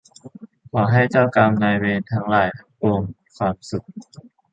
[0.71, 3.85] ขอให้เจ้ากรรมนายเวรทั้งหลายทั้งปวงมีความสุข